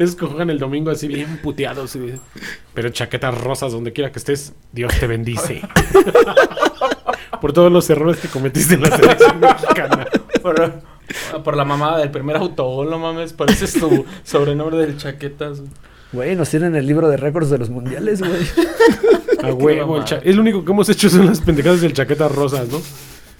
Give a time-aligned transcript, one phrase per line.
[0.00, 1.94] Es que juegan el domingo así bien puteados.
[1.94, 2.14] y-
[2.72, 5.60] pero chaquetas rosas donde quiera que estés, Dios te bendice.
[7.40, 10.06] Por todos los errores que cometiste en la selección mexicana.
[10.42, 10.72] Por,
[11.44, 13.32] por la mamada del primer autogol, no mames.
[13.34, 15.60] Por ese es tu sobrenombre del chaquetas.
[15.60, 15.70] güey.
[16.12, 18.42] Güey, nos tienen el libro de récords de los mundiales, güey.
[19.42, 22.32] A huevo, el cha- es lo único que hemos hecho son las pendejadas del chaquetas
[22.32, 22.80] rosas, ¿no?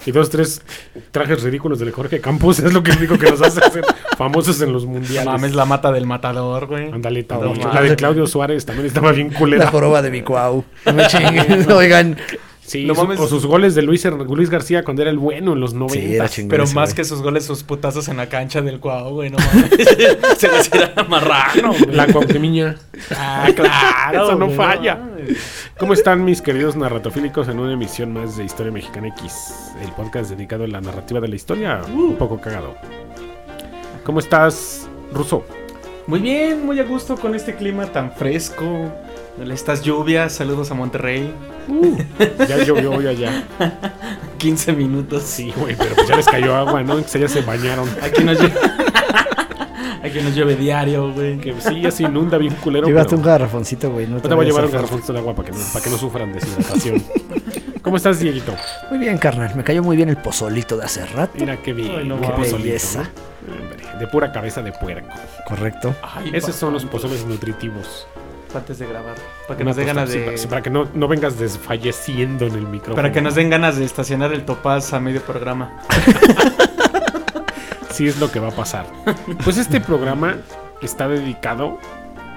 [0.06, 0.62] Y dos, tres
[1.10, 3.84] trajes ridículos del Jorge Campos es lo que único que nos hace ser
[4.16, 5.24] famosos en los mundiales.
[5.26, 6.90] mames, la mata del matador, güey.
[6.90, 7.54] Ándale, No.
[7.72, 9.66] La de Claudio Suárez también estaba bien La culera.
[9.70, 10.64] joroba de Bicuau.
[10.86, 11.06] No me.
[11.74, 12.16] Oigan.
[12.70, 13.18] Sí, No su- mames.
[13.18, 15.94] o sus goles de Luis, Luis García cuando era el bueno en los 90.
[16.06, 16.50] Sí, era chingón.
[16.50, 16.94] Pero más güey.
[16.94, 19.70] que sus goles, sus putazos en la cancha del Cuau, güey, no mames.
[20.38, 21.86] Se les era marrano, güey.
[21.96, 22.76] La Cuauhtemiña.
[23.16, 24.22] Ah, claro.
[24.24, 25.00] Eso no güey, falla.
[25.80, 29.52] ¿Cómo están mis queridos narratofílicos en una emisión más de Historia Mexicana X?
[29.82, 31.80] El podcast dedicado a la narrativa de la historia.
[31.92, 32.76] Un poco cagado.
[34.04, 35.44] ¿Cómo estás, Ruso?
[36.06, 38.64] Muy bien, muy a gusto con este clima tan fresco.
[39.48, 41.34] Estas lluvias, saludos a Monterrey.
[42.46, 43.44] Ya llovió hoy allá.
[44.38, 45.22] 15 minutos.
[45.22, 47.04] Sí, güey, pero pues ya les cayó agua, ¿no?
[47.04, 47.88] Que ya se bañaron.
[48.02, 48.54] Aquí nos llueve.
[50.02, 51.38] Aquí nos llueve diario, güey.
[51.38, 52.86] Que sí, ya se inunda bien culero.
[52.86, 54.06] Llévate un garrafoncito, güey.
[54.06, 55.98] No Ahorita voy a llevar un garrafón de agua para que, no, para que no
[55.98, 57.02] sufran deshidratación.
[57.82, 58.54] ¿Cómo estás, Dieguito?
[58.90, 59.54] Muy bien, carnal.
[59.56, 61.32] Me cayó muy bien el pozolito de hace rato.
[61.38, 61.92] Mira qué bien.
[61.98, 63.10] Ay, no qué pozolito, Belleza.
[63.98, 65.08] De pura cabeza de puerco.
[65.46, 65.94] Correcto.
[66.02, 68.06] Ay, Esos son los pozoles nutritivos.
[68.54, 69.14] Antes de grabar.
[69.46, 70.36] Para que Una nos den ganas de.
[70.38, 72.96] sí, para que no, no vengas desfalleciendo en el micrófono.
[72.96, 75.78] Para que nos den ganas de estacionar el topaz a medio programa.
[77.92, 78.86] Sí es lo que va a pasar.
[79.44, 80.36] Pues este programa
[80.80, 81.78] está dedicado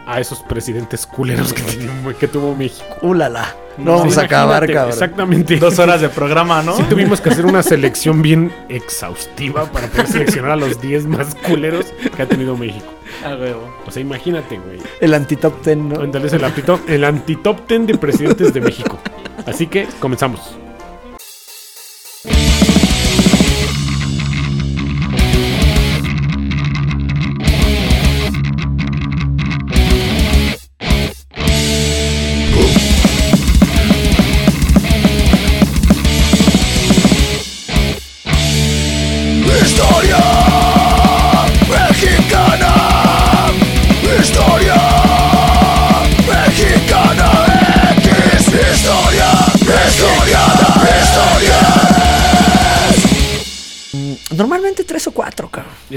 [0.06, 2.86] a esos presidentes culeros que, tiene- que tuvo México.
[3.02, 3.56] ¡Ulala!
[3.78, 4.90] No, No vamos a acabar, cabrón.
[4.94, 5.58] Exactamente.
[5.58, 6.76] Dos horas de programa, ¿no?
[6.78, 11.34] Sí tuvimos que hacer una selección bien exhaustiva para poder seleccionar a los 10 más
[11.36, 12.86] culeros que ha tenido México.
[13.26, 13.74] A huevo.
[13.88, 14.80] O sea, imagínate, güey.
[15.02, 16.04] El antitop ten, ¿no?
[16.04, 19.00] Entonces el antitop, el antitop 10 de presidentes de México.
[19.48, 20.56] Así que comenzamos.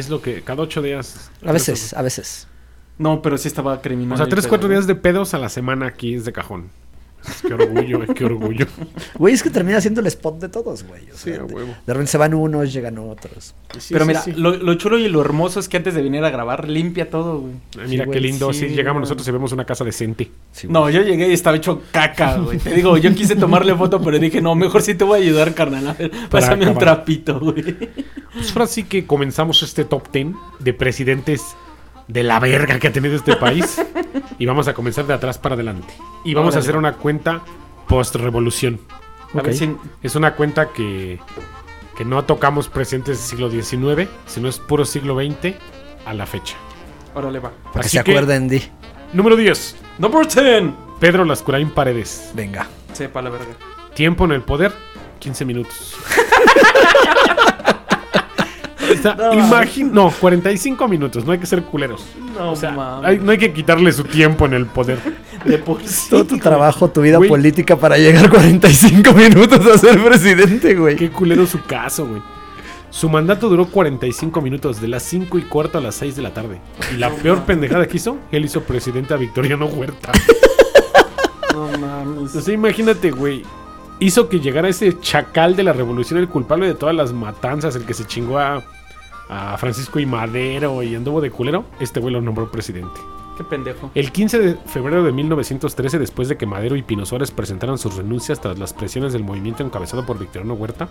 [0.06, 1.33] Es lo que cada ocho días.
[1.44, 2.47] A veces, a veces.
[2.97, 4.12] No, pero sí estaba criminal.
[4.12, 6.71] O sea, tres, pedo, cuatro días de pedos a la semana aquí es de cajón.
[7.47, 8.66] Qué orgullo, eh, qué orgullo.
[9.19, 11.03] Güey, es que termina siendo el spot de todos, güey.
[11.10, 11.75] O Sí, sea, a huevo.
[11.87, 13.54] De repente se van unos, llegan otros.
[13.78, 14.32] Sí, Pero sí, mira, sí.
[14.32, 17.41] Lo, lo chulo y lo hermoso es que antes de venir a grabar, limpia todo,
[17.41, 17.54] güey.
[17.76, 18.53] Mira Sí, qué güey, lindo.
[18.53, 19.00] sí, Sí, llegamos güey.
[19.03, 20.31] nosotros y vemos una casa decente.
[20.53, 22.59] Sí, No, yo llegué y estaba hecho caca, güey.
[22.59, 25.54] Te digo, yo quise tomarle foto, pero dije, no, mejor sí te voy a ayudar,
[25.54, 25.88] carnal.
[25.88, 27.76] A ver, pásame un trapito, güey.
[28.34, 30.28] Pues ahora sí que comenzamos este top 10
[30.60, 31.43] de presidentes
[32.08, 33.81] de la verga que ha tenido este país.
[34.38, 35.94] y vamos a comenzar de atrás para adelante.
[36.24, 37.42] Y vamos a hacer una cuenta
[37.88, 38.80] post-revolución.
[40.02, 41.20] Es una cuenta que,
[41.97, 45.54] que no tocamos presentes del siglo XIX, sino es puro siglo XX
[46.04, 46.56] a la fecha.
[47.14, 47.50] Órale, va.
[47.72, 48.62] Para que se acuerden, Di.
[49.12, 49.76] Número 10.
[49.98, 50.72] Number 10.
[51.00, 52.30] Pedro Lascurain Paredes.
[52.34, 52.66] Venga.
[52.92, 53.54] Sepa la verga.
[53.94, 54.72] Tiempo en el poder,
[55.19, 55.96] 15 minutos.
[58.91, 62.04] Está- No, imagin- no, 45 minutos, no hay que ser culeros.
[62.36, 63.08] No, O sea, mames.
[63.10, 64.98] hay- no hay que quitarle su tiempo en el poder.
[65.44, 66.08] De por sí.
[66.10, 67.28] Todo tu trabajo, tu vida Güey.
[67.30, 70.96] política para llegar 45 minutos a ser presidente, güey.
[70.96, 72.20] Qué culero su caso, güey.
[72.91, 76.32] Su mandato duró 45 minutos, de las 5 y cuarto a las 6 de la
[76.32, 76.60] tarde.
[76.92, 80.12] Y la peor pendejada que hizo, él hizo presidente a Victoriano Huerta.
[81.52, 82.34] No mames.
[82.36, 83.42] O sea, imagínate, güey.
[83.98, 87.84] Hizo que llegara ese chacal de la revolución, el culpable de todas las matanzas, el
[87.86, 88.62] que se chingó a,
[89.28, 91.64] a Francisco y Madero y anduvo de culero.
[91.81, 93.00] Este güey lo nombró presidente.
[93.37, 93.91] Qué pendejo.
[93.94, 97.96] El 15 de febrero de 1913, después de que Madero y Pino Suárez presentaran sus
[97.96, 100.88] renuncias tras las presiones del movimiento encabezado por Victoriano Huerta,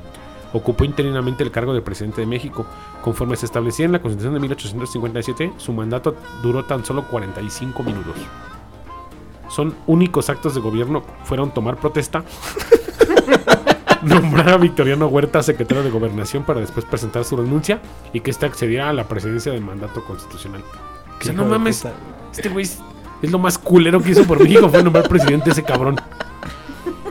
[0.54, 2.66] ocupó interinamente el cargo de presidente de México.
[3.02, 8.16] Conforme se establecía en la Constitución de 1857, su mandato duró tan solo 45 minutos.
[9.50, 12.24] Son únicos actos de gobierno fueron tomar protesta,
[14.22, 17.80] nombrar a Victoriano Huerta secretario de Gobernación para después presentar su renuncia
[18.14, 20.62] y que éste accediera a la presidencia del mandato constitucional.
[21.20, 21.94] Sea, no mames, puta.
[22.34, 22.80] este güey es,
[23.22, 25.96] es lo más culero que hizo por México fue nombrar presidente ese cabrón.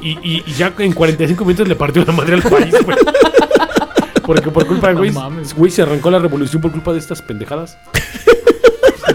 [0.00, 2.96] Y, y- y ya en 45 minutos le partió la madre al país, güey.
[4.26, 5.54] Porque por culpa de No güey, mames.
[5.54, 7.76] güey se arrancó la revolución por culpa de estas pendejadas.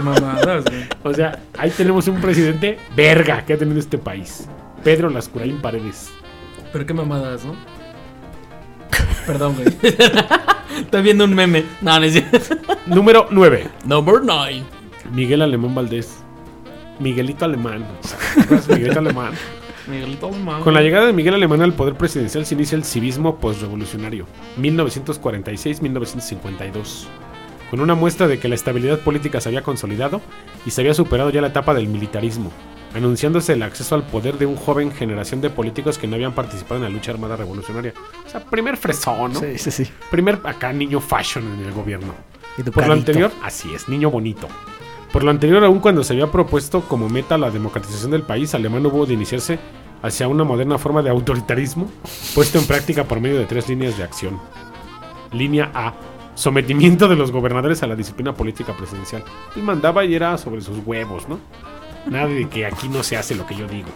[0.02, 0.84] Mamadas, güey.
[1.04, 4.46] O sea, ahí tenemos un presidente verga que ha tenido este país.
[4.82, 6.10] Pedro Lascuraín Paredes.
[6.72, 7.56] Pero qué mamadas, ¿no?
[9.26, 9.68] Perdón, güey.
[10.78, 11.64] Está viendo un meme.
[11.80, 12.56] No, no es cierto.
[12.86, 13.68] Número 9.
[13.84, 14.62] Number 9.
[15.12, 16.18] Miguel Alemán Valdés.
[16.98, 17.84] Miguelito Alemán.
[18.36, 19.32] ¿Recuerdas Miguelito Alemán.
[19.88, 20.62] Miguelito Alemán.
[20.62, 24.26] Con la llegada de Miguel Alemán al poder presidencial se inicia el civismo postrevolucionario,
[24.58, 27.06] 1946-1952,
[27.70, 30.20] con una muestra de que la estabilidad política se había consolidado
[30.66, 32.52] y se había superado ya la etapa del militarismo,
[32.94, 36.76] anunciándose el acceso al poder de un joven generación de políticos que no habían participado
[36.76, 37.94] en la lucha armada revolucionaria.
[38.26, 39.40] O sea, primer fresón, ¿no?
[39.40, 39.90] Sí, sí, sí.
[40.10, 42.14] Primer acá niño fashion en el gobierno.
[42.56, 42.92] Por lo Educadito.
[42.92, 44.48] anterior, así es, niño bonito.
[45.12, 48.86] Por lo anterior, aún cuando se había propuesto como meta la democratización del país, Alemán
[48.86, 49.58] hubo de iniciarse
[50.02, 51.90] hacia una moderna forma de autoritarismo,
[52.34, 54.38] puesto en práctica por medio de tres líneas de acción.
[55.32, 55.94] Línea A.
[56.34, 59.24] Sometimiento de los gobernadores a la disciplina política presidencial.
[59.56, 61.38] Él mandaba y era sobre sus huevos, ¿no?
[62.06, 63.88] Nada de que aquí no se hace lo que yo digo.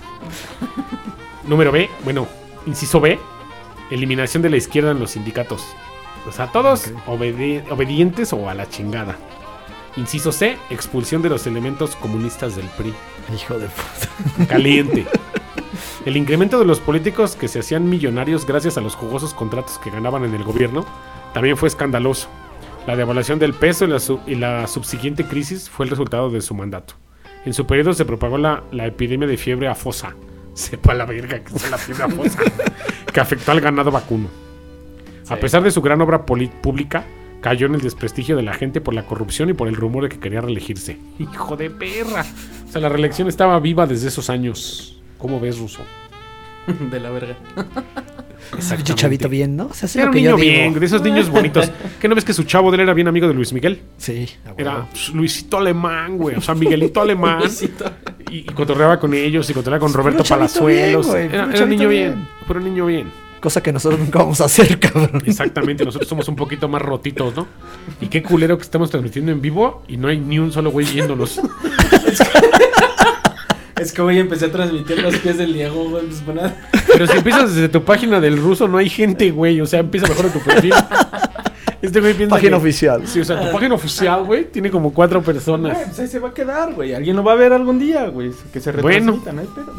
[1.47, 1.89] Número B.
[2.05, 2.27] Bueno,
[2.67, 3.19] inciso B.
[3.91, 5.65] Eliminación de la izquierda en los sindicatos.
[6.27, 9.17] O sea, todos obedi- obedientes o a la chingada.
[9.97, 12.95] Inciso C, expulsión de los elementos comunistas del PRI.
[13.35, 14.47] Hijo de puta.
[14.49, 15.07] Caliente.
[16.05, 19.91] El incremento de los políticos que se hacían millonarios gracias a los jugosos contratos que
[19.91, 20.85] ganaban en el gobierno
[21.33, 22.29] también fue escandaloso.
[22.87, 26.55] La devaluación del peso y la, y la subsiguiente crisis fue el resultado de su
[26.55, 26.95] mandato.
[27.45, 30.15] En su periodo se propagó la, la epidemia de fiebre afosa.
[30.55, 32.39] Sepa la verga que es la fiebre afosa.
[33.13, 34.29] que afectó al ganado vacuno.
[35.29, 37.05] A pesar de su gran obra pública,
[37.41, 40.09] cayó en el desprestigio de la gente por la corrupción y por el rumor de
[40.11, 40.99] que quería reelegirse.
[41.19, 42.25] ¡Hijo de perra!
[42.67, 45.03] O sea, la reelección estaba viva desde esos años.
[45.19, 45.83] ¿Cómo ves, Ruso?
[46.91, 47.37] De la verga.
[48.57, 49.67] Pinche chavito bien, ¿no?
[49.67, 50.53] O sea, hace Era lo un que niño yo digo.
[50.53, 51.71] bien, de esos niños bonitos.
[52.01, 53.81] ¿Qué no ves que su chavo de él era bien amigo de Luis Miguel?
[53.99, 54.29] Sí.
[54.57, 56.37] Era pues, Luisito Alemán, güey.
[56.37, 57.43] O sea, Miguelito Alemán.
[58.31, 61.07] y, y cotorreaba con ellos y cotorreaba con Roberto bien, Palazuelos.
[61.07, 62.13] güey, era, un niño bien.
[62.15, 62.29] bien.
[62.47, 63.25] Pero un niño bien.
[63.41, 65.23] Cosa que nosotros nunca vamos a hacer, cabrón.
[65.27, 67.47] Exactamente, nosotros somos un poquito más rotitos, ¿no?
[68.01, 70.87] Y qué culero que estamos transmitiendo en vivo y no hay ni un solo güey
[70.87, 71.39] viéndonos.
[73.81, 76.07] Es que hoy empecé a transmitir los pies del Diego, güey.
[76.07, 76.43] Pues bueno,
[76.87, 79.61] Pero si empiezas desde tu página del ruso, no hay gente, güey.
[79.61, 80.73] O sea, empieza mejor en tu perfil.
[81.83, 83.07] Este güey piensa Página que- oficial.
[83.07, 85.77] Sí, o sea, tu página oficial, güey, tiene como cuatro personas.
[85.85, 86.95] pues ahí se va a quedar, güey.
[86.95, 88.31] Alguien lo va a ver algún día, güey.
[88.53, 89.13] Que se Bueno.
[89.13, 89.75] retransmita, no hay pedo.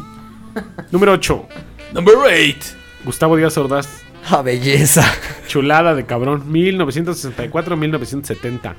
[0.92, 1.46] Número 8.
[1.94, 2.74] Number 8.
[3.04, 3.88] Gustavo Díaz Ordaz.
[4.28, 5.04] ¡Ah, belleza!
[5.48, 6.44] Chulada de cabrón.
[6.52, 8.74] 1964-1970.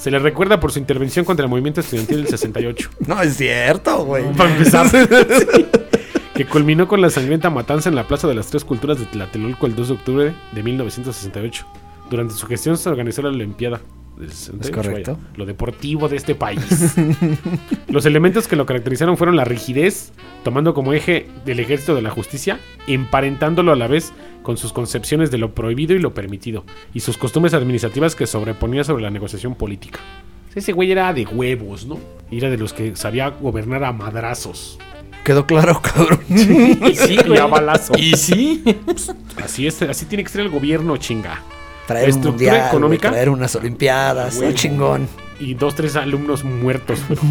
[0.00, 2.90] Se le recuerda por su intervención contra el movimiento estudiantil del 68.
[3.06, 4.24] No es cierto, güey.
[4.32, 4.86] Para empezar.
[4.90, 5.66] Sí.
[6.34, 9.66] Que culminó con la sangrienta matanza en la Plaza de las Tres Culturas de Tlatelolco
[9.66, 11.66] el 2 de octubre de 1968.
[12.08, 13.82] Durante su gestión se organizó la Olimpiada.
[14.20, 15.14] Del 68, correcto.
[15.14, 16.94] vaya, lo deportivo de este país.
[17.88, 20.12] Los elementos que lo caracterizaron fueron la rigidez,
[20.44, 24.12] tomando como eje del ejército de la justicia, emparentándolo a la vez
[24.42, 26.64] con sus concepciones de lo prohibido y lo permitido,
[26.94, 30.00] y sus costumbres administrativas que sobreponía sobre la negociación política.
[30.54, 31.98] Ese güey era de huevos, ¿no?
[32.30, 34.78] Y era de los que sabía gobernar a madrazos.
[35.24, 36.20] Quedó claro, cabrón.
[36.28, 37.92] Y sí, Y a balazo.
[37.96, 38.62] Y sí.
[39.42, 41.42] Así es, así tiene que ser el gobierno, chinga.
[41.90, 44.38] Traer un mundial, traer unas olimpiadas.
[44.38, 45.08] Un chingón.
[45.38, 47.02] y dos, tres alumnos muertos.
[47.08, 47.22] pero-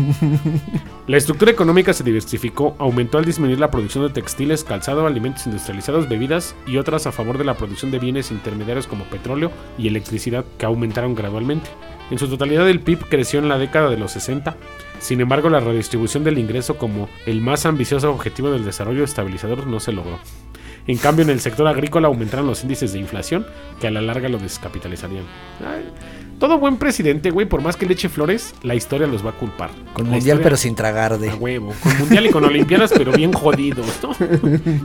[1.08, 6.10] la estructura económica se diversificó, aumentó al disminuir la producción de textiles, calzado, alimentos industrializados,
[6.10, 10.44] bebidas y otras a favor de la producción de bienes intermediarios como petróleo y electricidad
[10.58, 11.70] que aumentaron gradualmente.
[12.10, 14.58] En su totalidad el PIB creció en la década de los 60.
[15.00, 19.80] Sin embargo, la redistribución del ingreso como el más ambicioso objetivo del desarrollo estabilizador no
[19.80, 20.18] se logró.
[20.90, 23.46] En cambio, en el sector agrícola aumentaron los índices de inflación
[23.80, 25.24] que a la larga lo descapitalizarían.
[25.60, 25.86] Ay,
[26.40, 29.34] todo buen presidente, güey, por más que le eche flores, la historia los va a
[29.34, 29.70] culpar.
[29.94, 31.30] Con La mundial, historia- pero sin tragar de.
[31.30, 31.74] A huevo.
[31.84, 34.16] Con mundial y con olimpiadas, pero bien jodidos, ¿no?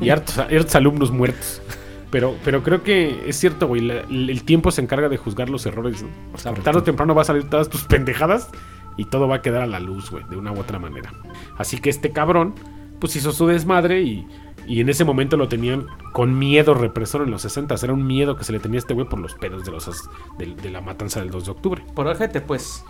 [0.01, 1.63] Y hartos, hartos alumnos muertos.
[2.11, 3.81] Pero, pero creo que es cierto, güey.
[3.83, 6.09] la- el tiempo se encarga de juzgar los errores, ¿no?
[6.35, 8.49] O sea, tarde o temprano va a salir todas tus pendejadas
[8.97, 11.13] y todo va a quedar a la luz, güey, de una u otra manera.
[11.57, 12.55] Así que este cabrón,
[13.01, 14.27] pues hizo su desmadre y,
[14.67, 17.75] y en ese momento lo tenían con miedo represor en los 60.
[17.83, 20.09] Era un miedo que se le tenía a este güey por los pedos de, los,
[20.39, 21.83] de, de la matanza del 2 de octubre.
[21.95, 22.85] Por ojete, pues.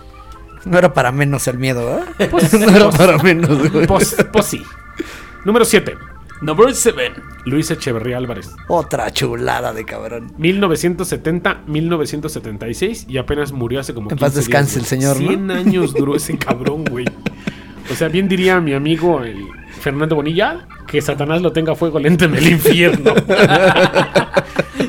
[0.64, 2.04] No era para menos el miedo, ¿eh?
[2.58, 3.86] no era para menos, güey.
[3.86, 4.62] Pues, pues sí.
[5.44, 5.94] Número 7.
[6.40, 7.12] Number 7.
[7.46, 8.50] Luis Echeverría Álvarez.
[8.68, 10.32] Otra chulada de cabrón.
[10.38, 14.82] 1970-1976 y apenas murió hace como En paz 15 días, descanse güey.
[14.82, 15.28] el señor, ¿no?
[15.28, 17.06] 100 años duró ese cabrón, güey.
[17.90, 19.46] O sea, bien diría mi amigo el
[19.80, 23.14] Fernando Bonilla que Satanás lo tenga fuego lento en el infierno.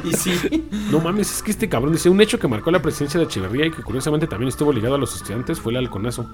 [0.03, 0.67] Y sí.
[0.91, 3.67] No mames, es que este cabrón dice un hecho que marcó la presidencia de Echeverría
[3.67, 6.29] y que curiosamente también estuvo ligado a los estudiantes fue el halconazo.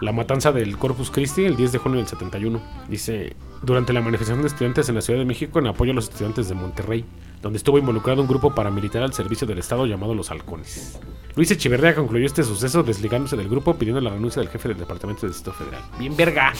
[0.00, 2.60] la matanza del Corpus Christi el 10 de junio del 71.
[2.88, 6.08] Dice, durante la manifestación de estudiantes en la Ciudad de México en apoyo a los
[6.08, 7.04] estudiantes de Monterrey,
[7.42, 10.98] donde estuvo involucrado un grupo paramilitar al servicio del Estado llamado Los Halcones.
[11.36, 15.22] Luis Echeverría concluyó este suceso desligándose del grupo pidiendo la renuncia del jefe del Departamento
[15.22, 15.80] de Distrito Federal.
[15.98, 16.52] Bien verga.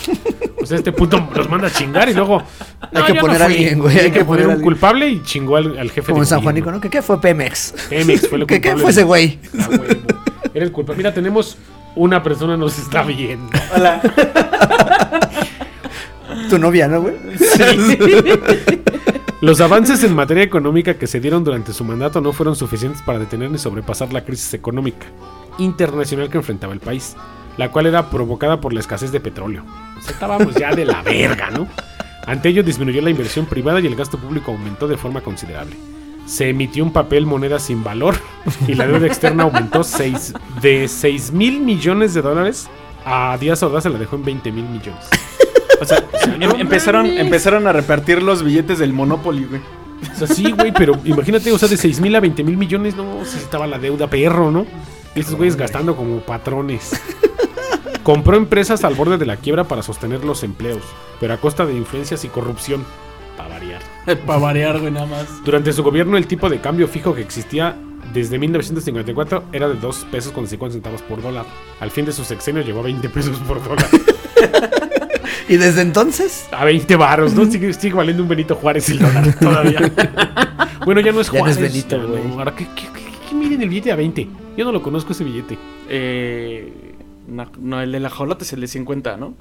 [0.61, 2.41] O sea, este punto los manda a chingar y luego...
[2.93, 3.55] Hay que poner a fui.
[3.55, 6.41] alguien, güey, Hay que poner un culpable y chingó al, al jefe Como de San.
[6.41, 6.81] Juanico, ¿no?
[6.81, 7.73] ¿Qué, qué fue Pemex?
[7.89, 9.39] Pemex fue el ¿Qué, qué fue ese güey?
[9.59, 9.83] Ah, huevo.
[10.53, 10.97] Era el culpable.
[10.97, 11.57] Mira, tenemos
[11.95, 13.49] una persona nos está viendo.
[16.49, 17.15] Tu novia, ¿no, güey?
[19.41, 23.17] Los avances en materia económica que se dieron durante su mandato no fueron suficientes para
[23.19, 25.07] detener ni sobrepasar la crisis económica
[25.57, 27.15] internacional que enfrentaba el país,
[27.57, 29.63] la cual era provocada por la escasez de petróleo.
[29.99, 31.67] Sea, estábamos ya de la verga, ¿no?
[32.27, 35.75] Ante ello disminuyó la inversión privada y el gasto público aumentó de forma considerable.
[36.27, 38.15] Se emitió un papel moneda sin valor
[38.67, 42.69] y la deuda externa aumentó seis- de 6 mil millones de dólares
[43.03, 45.09] a Díaz Ordaz se la dejó en 20 mil millones.
[45.81, 46.03] O sea,
[46.39, 49.61] em- empezaron, empezaron a repartir los billetes del Monopoly, güey.
[50.13, 52.95] O sea, sí, güey, pero imagínate, o sea, de 6 mil a 20 mil millones,
[52.95, 54.65] no, si estaba la deuda perro, ¿no?
[55.15, 56.99] Y esos güeyes gastando como patrones.
[58.03, 60.81] Compró empresas al borde de la quiebra para sostener los empleos,
[61.19, 62.83] pero a costa de influencias y corrupción,
[63.37, 63.81] para variar.
[64.25, 65.43] Para variar, güey, nada más.
[65.43, 67.75] Durante su gobierno, el tipo de cambio fijo que existía
[68.13, 71.45] desde 1954 era de 2 pesos con 50 centavos por dólar.
[71.79, 73.85] Al fin de su sexenio llegó a 20 pesos por dólar.
[75.51, 77.45] Y desde entonces, A 20 baros, ¿no?
[77.49, 79.91] Sigue, sigue valiendo un Benito Juárez el dólar todavía.
[80.85, 81.59] bueno, ya no es Ya no es Juárez.
[81.59, 82.07] Benito, no.
[82.07, 82.23] güey.
[82.37, 84.27] Ahora, ¿qué, qué, qué, qué miden el billete a 20?
[84.57, 85.57] Yo no lo conozco ese billete.
[85.89, 86.71] Eh,
[87.27, 89.33] no, no, el de la jolota es el de 50, ¿no?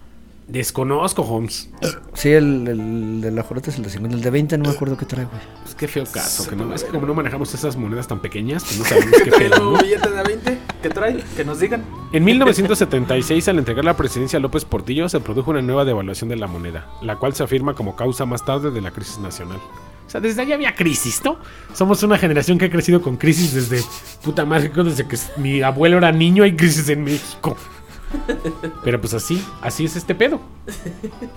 [0.49, 1.71] Desconozco, Holmes.
[2.15, 4.17] sí, el, el de la jolota es el de 50.
[4.17, 5.41] El de 20 no me acuerdo qué trae, güey.
[5.65, 6.49] Es que feo caso.
[6.49, 9.31] Que no, es que como no manejamos esas monedas tan pequeñas, pues no sabemos qué
[9.31, 9.81] pedo, ¿no?
[9.81, 10.59] billete de 20?
[10.83, 11.23] ¿Qué trae?
[11.37, 11.85] Que nos digan.
[12.13, 16.37] En 1976, al entregar la presidencia a López Portillo, se produjo una nueva devaluación de
[16.37, 19.59] la moneda, la cual se afirma como causa más tarde de la crisis nacional.
[20.07, 21.37] O sea, desde allá había crisis, ¿no?
[21.73, 23.85] Somos una generación que ha crecido con crisis desde
[24.25, 27.57] puta madre, desde que mi abuelo era niño hay crisis en México.
[28.83, 30.41] Pero pues así, así es este pedo.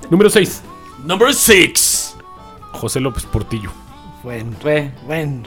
[0.09, 0.61] Número 6.
[1.05, 2.15] Number 6.
[2.71, 3.71] José López Portillo.
[4.23, 4.51] Bueno,
[5.05, 5.43] bueno.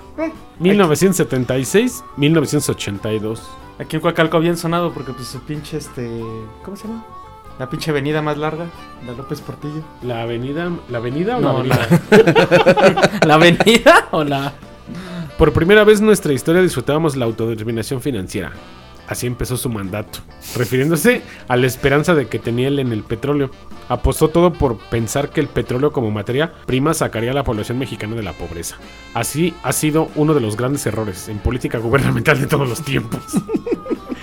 [0.61, 3.41] 1976-1982.
[3.79, 6.09] Aquí en Coacalco habían sonado porque pues su pinche este...
[6.65, 7.05] ¿Cómo se llama?
[7.59, 8.67] La pinche avenida más larga,
[9.07, 9.83] la López Portillo.
[10.03, 13.21] La avenida, ¿la avenida o No, la avenida?
[13.27, 14.53] ¿La avenida o la.?
[15.39, 18.53] Por primera vez en nuestra historia disfrutábamos la autodeterminación financiera.
[19.09, 20.21] Así empezó su mandato,
[20.57, 23.51] refiriéndose a la esperanza de que tenía él en el petróleo.
[23.89, 28.17] Apostó todo por pensar que el petróleo como materia prima sacaría a la población mexicana
[28.17, 28.77] de la pobreza.
[29.15, 33.21] Así ha sido uno de los grandes errores en política gubernamental de todos los tiempos.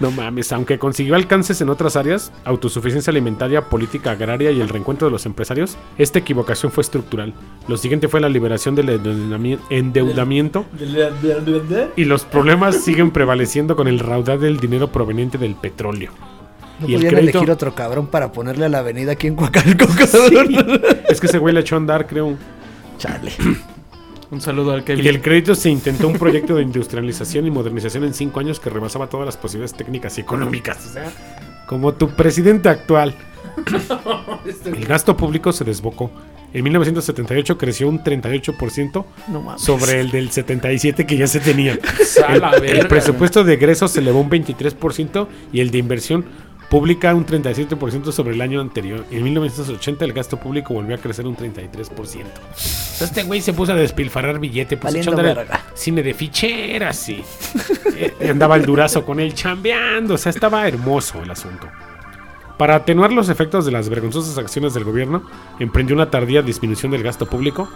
[0.00, 5.08] No mames, aunque consiguió alcances en otras áreas, autosuficiencia alimentaria, política agraria y el reencuentro
[5.08, 7.34] de los empresarios, esta equivocación fue estructural.
[7.66, 10.66] Lo siguiente fue la liberación del endeudami- endeudamiento
[11.96, 16.12] y los problemas siguen prevaleciendo con el raudal del dinero proveniente del petróleo.
[16.80, 19.34] No Y el podían crédito- elegir otro cabrón para ponerle a la avenida aquí en
[19.34, 20.78] Coacalco, cabrón.
[21.08, 22.36] Es que ese güey le echó a andar, creo.
[22.98, 23.32] Chale.
[24.30, 25.04] Un saludo al Y Kevin.
[25.04, 29.08] del crédito se intentó un proyecto de industrialización y modernización en cinco años que rebasaba
[29.08, 30.86] todas las posibilidades técnicas y económicas.
[30.86, 31.12] O sea,
[31.66, 33.14] como tu presidente actual.
[34.66, 36.10] El gasto público se desbocó.
[36.52, 41.78] En 1978 creció un 38% No sobre el del 77 que ya se tenía.
[42.28, 46.24] El, el presupuesto de egresos se elevó un 23% y el de inversión
[46.68, 49.04] pública un 37% sobre el año anterior.
[49.10, 51.60] En 1980 el gasto público volvió a crecer un 33%.
[51.60, 55.62] Entonces, Este güey se puso a despilfarrar billete, pues verga.
[55.74, 56.14] cine de
[57.96, 60.14] eh, y andaba el durazo con él chambeando.
[60.14, 61.68] O sea, estaba hermoso el asunto.
[62.58, 65.22] Para atenuar los efectos de las vergonzosas acciones del gobierno,
[65.60, 67.68] emprendió una tardía disminución del gasto público.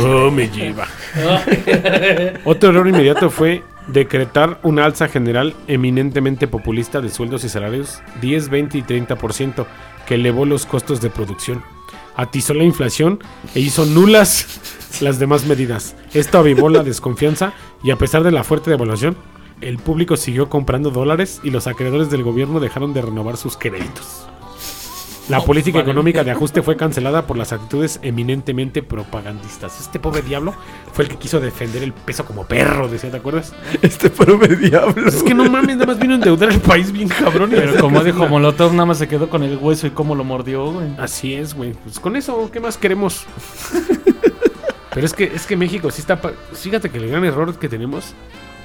[0.00, 0.86] Oh, me lleva.
[2.44, 8.48] Otro error inmediato fue decretar una alza general eminentemente populista de sueldos y salarios 10,
[8.48, 9.66] 20 y 30%,
[10.06, 11.62] que elevó los costos de producción.
[12.16, 13.20] Atizó la inflación
[13.54, 14.60] e hizo nulas
[15.00, 15.96] las demás medidas.
[16.12, 17.52] Esto avivó la desconfianza
[17.82, 19.16] y a pesar de la fuerte devaluación,
[19.60, 24.29] el público siguió comprando dólares y los acreedores del gobierno dejaron de renovar sus créditos.
[25.30, 25.90] La política vale.
[25.90, 29.80] económica de ajuste fue cancelada por las actitudes eminentemente propagandistas.
[29.80, 30.54] Este pobre diablo
[30.92, 33.52] fue el que quiso defender el peso como perro, decía, ¿te acuerdas?
[33.82, 35.08] Este pobre diablo.
[35.08, 37.50] Es que no mames, nada más vino a endeudar el país bien cabrón.
[37.50, 38.26] Pero como dijo.
[38.28, 40.88] Molotov, nada más se quedó con el hueso y cómo lo mordió, güey.
[40.98, 41.72] Así es, güey.
[41.72, 43.24] Pues con eso, ¿qué más queremos?
[44.92, 46.20] Pero es que, es que México sí está.
[46.20, 48.12] pa- Fíjate que el gran error que tenemos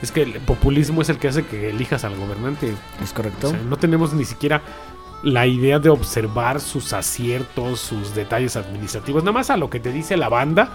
[0.01, 2.74] es que el populismo es el que hace que elijas al gobernante.
[3.03, 3.50] Es O correcto.
[3.51, 4.62] sea, no tenemos ni siquiera
[5.24, 9.91] la idea de observar sus aciertos, sus detalles administrativos, nada más a lo que te
[9.91, 10.69] dice la banda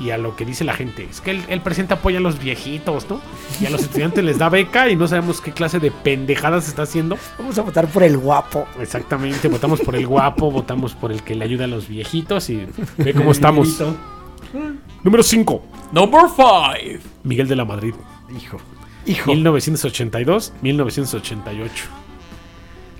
[0.00, 1.06] y a lo que dice la gente.
[1.08, 3.20] Es que el, el presidente apoya a los viejitos, ¿no?
[3.60, 6.82] Y a los estudiantes les da beca y no sabemos qué clase de pendejadas está
[6.82, 7.16] haciendo.
[7.38, 8.66] Vamos a votar por el guapo.
[8.80, 12.66] Exactamente, votamos por el guapo, votamos por el que le ayuda a los viejitos y
[12.98, 13.82] ve cómo estamos.
[15.02, 15.62] Número 5.
[15.92, 16.72] Number 5.
[17.24, 17.94] Miguel de la Madrid.
[18.36, 18.58] Hijo.
[19.06, 19.32] Hijo.
[19.32, 22.01] 1982-1988.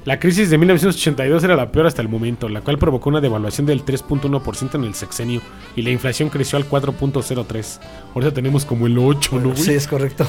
[0.05, 3.67] La crisis de 1982 era la peor hasta el momento, la cual provocó una devaluación
[3.67, 5.41] del 3.1% en el sexenio
[5.77, 7.79] y la inflación creció al 4.03.
[8.13, 9.57] Ahorita tenemos como el 8, ¿no, güey?
[9.57, 10.27] Sí, es correcto.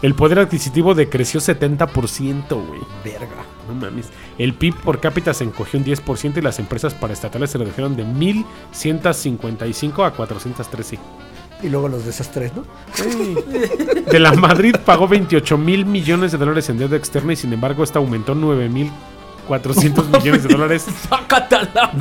[0.00, 2.80] El poder adquisitivo decreció 70%, güey.
[3.04, 3.44] Verga.
[3.68, 4.08] No mames.
[4.38, 8.06] El PIB por cápita se encogió un 10% y las empresas paraestatales se redujeron de
[8.06, 10.98] 1.155 a 413.
[11.62, 12.64] Y luego los desastres, ¿no?
[14.10, 17.84] De la Madrid pagó 28 mil millones de dólares en deuda externa y sin embargo
[17.84, 18.90] esta aumentó 9 mil
[19.46, 20.86] 400 millones de dólares.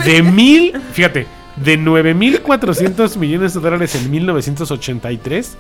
[0.06, 5.58] De mil, fíjate, de 9 mil 400 millones de dólares en 1983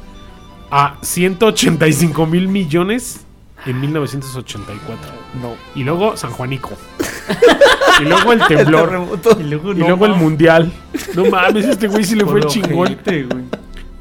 [0.71, 3.25] a 185 mil millones
[3.65, 5.11] en 1984.
[5.41, 5.55] No.
[5.75, 6.71] Y luego San Juanico.
[8.01, 8.85] Y luego el temblor.
[8.89, 9.37] Terremoto.
[9.39, 10.71] Y luego, Y luego el mundial.
[11.15, 12.87] No mames, este güey sí le fue chingón.
[12.87, 13.43] ojete, güey.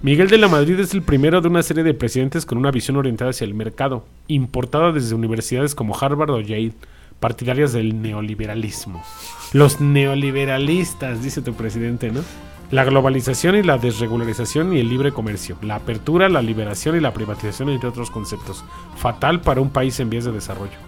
[0.00, 2.96] Miguel de la Madrid es el primero de una serie de presidentes con una visión
[2.96, 6.72] orientada hacia el mercado, importada desde universidades como Harvard o Yale,
[7.18, 9.02] partidarias del neoliberalismo.
[9.52, 12.20] Los neoliberalistas, dice tu presidente, ¿no?
[12.70, 17.12] La globalización y la desregularización y el libre comercio, la apertura, la liberación y la
[17.12, 18.64] privatización, entre otros conceptos.
[18.96, 20.78] Fatal para un país en vías de desarrollo.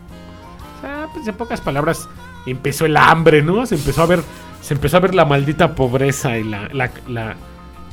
[0.79, 2.09] O sea, pues en pocas palabras,
[2.47, 3.67] empezó el hambre, ¿no?
[3.67, 4.21] Se empezó a ver,
[4.61, 7.37] se empezó a ver la maldita pobreza y la, la, la-.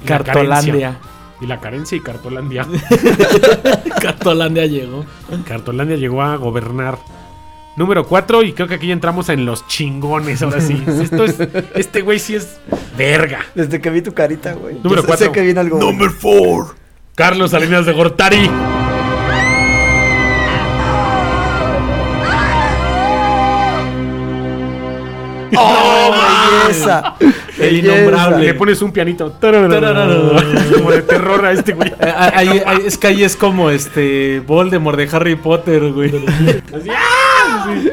[0.05, 0.97] Cartolandia.
[1.39, 2.65] Y la carencia y Cartolandia.
[4.01, 5.05] Cartolandia llegó.
[5.45, 6.97] Cartolandia llegó a gobernar.
[7.75, 10.83] Número 4, y creo que aquí ya entramos en los chingones, ahora sí.
[10.87, 11.35] Esto es,
[11.75, 12.59] este güey sí es
[12.97, 13.41] verga.
[13.53, 14.75] Desde que vi tu carita, güey.
[14.75, 15.25] Número Yo sé- cuatro.
[15.27, 15.77] Sé que viene algo.
[15.77, 16.75] Number four.
[17.13, 18.49] Carlos Salinas de Gortari.
[25.55, 25.86] ¡Oh,
[26.73, 27.15] belleza!
[27.59, 28.45] El innombrable.
[28.45, 29.33] Le pones un pianito.
[30.77, 31.89] Como de terror a este güey.
[31.99, 36.11] Eh, ahí- ahí- es que ahí es como este Voldemort de Harry Potter, güey.
[36.73, 37.65] Así, ¡ah!
[37.65, 37.89] Sí.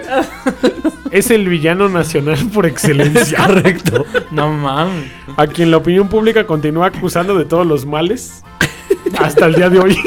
[1.10, 3.38] Es el villano nacional por excelencia.
[3.46, 4.04] Correcto.
[4.30, 5.10] No mames.
[5.36, 8.42] A quien la opinión pública continúa acusando de todos los males
[9.18, 9.98] hasta el día de hoy.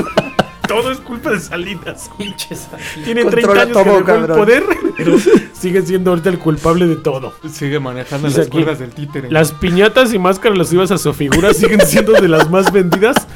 [0.67, 2.09] Todo es culpa de Salinas.
[2.17, 2.67] Pinches.
[3.03, 4.63] Tiene 30 Controla años todo, que dejó el poder,
[4.97, 5.17] pero
[5.53, 7.33] sigue siendo ahorita el culpable de todo.
[7.51, 9.31] Sigue manejando Dice las cuerdas del títere.
[9.31, 13.27] Las piñatas y máscaras las a su figura siguen siendo de las más vendidas,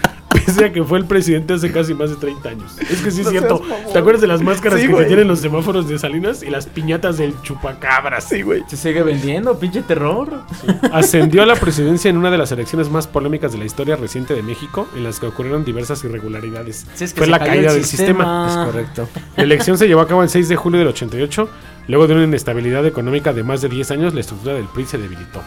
[0.53, 2.77] pese a que fue el presidente hace casi más de 30 años.
[2.79, 3.61] Es que sí es No cierto.
[3.91, 6.65] ¿Te acuerdas de las máscaras Sí, que te tienen los semáforos de Salinas y las
[6.67, 8.25] piñatas del chupacabras?
[8.25, 8.63] Sí, güey.
[8.67, 10.43] Se sigue vendiendo, pinche terror.
[10.91, 14.33] Ascendió a la presidencia en una de las elecciones más polémicas de la historia reciente
[14.33, 16.85] de México, en las que ocurrieron diversas irregularidades.
[16.95, 18.45] Sí, es que fue se la caída el del sistema.
[18.47, 18.47] sistema.
[18.49, 19.09] Es correcto.
[19.35, 21.49] La elección se llevó a cabo el 6 de julio del 88.
[21.87, 24.97] Luego de una inestabilidad económica de más de 10 años, la estructura del PRI se
[24.97, 25.41] debilitó.